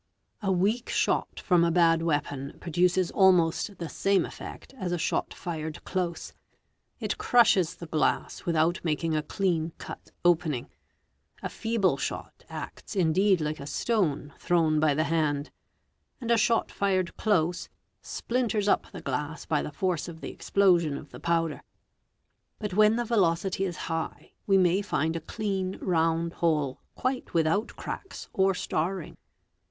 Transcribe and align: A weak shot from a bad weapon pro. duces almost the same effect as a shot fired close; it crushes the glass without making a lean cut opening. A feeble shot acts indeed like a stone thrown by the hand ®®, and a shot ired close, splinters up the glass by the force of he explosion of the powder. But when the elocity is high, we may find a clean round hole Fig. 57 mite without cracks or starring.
A 0.41 0.51
weak 0.51 0.89
shot 0.89 1.39
from 1.39 1.63
a 1.63 1.69
bad 1.69 2.01
weapon 2.01 2.57
pro. 2.59 2.71
duces 2.71 3.11
almost 3.11 3.77
the 3.77 3.87
same 3.87 4.25
effect 4.25 4.73
as 4.79 4.91
a 4.91 4.97
shot 4.97 5.31
fired 5.31 5.83
close; 5.85 6.33
it 6.99 7.19
crushes 7.19 7.75
the 7.75 7.85
glass 7.85 8.43
without 8.43 8.83
making 8.83 9.15
a 9.15 9.23
lean 9.37 9.73
cut 9.77 10.09
opening. 10.25 10.71
A 11.43 11.49
feeble 11.49 11.97
shot 11.97 12.45
acts 12.49 12.95
indeed 12.95 13.41
like 13.41 13.59
a 13.59 13.67
stone 13.67 14.33
thrown 14.39 14.79
by 14.79 14.95
the 14.95 15.03
hand 15.03 15.51
®®, 15.51 15.51
and 16.19 16.31
a 16.31 16.35
shot 16.37 16.71
ired 16.81 17.15
close, 17.15 17.69
splinters 18.01 18.67
up 18.67 18.89
the 18.91 19.01
glass 19.01 19.45
by 19.45 19.61
the 19.61 19.71
force 19.71 20.07
of 20.07 20.21
he 20.23 20.29
explosion 20.29 20.97
of 20.97 21.11
the 21.11 21.19
powder. 21.19 21.61
But 22.57 22.73
when 22.73 22.95
the 22.95 23.03
elocity 23.13 23.65
is 23.65 23.77
high, 23.85 24.31
we 24.47 24.57
may 24.57 24.81
find 24.81 25.15
a 25.15 25.19
clean 25.21 25.77
round 25.77 26.33
hole 26.33 26.81
Fig. 26.95 26.95
57 26.95 27.13
mite 27.13 27.33
without 27.35 27.75
cracks 27.75 28.29
or 28.33 28.55
starring. 28.55 29.15